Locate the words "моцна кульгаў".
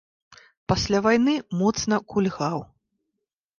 1.61-2.57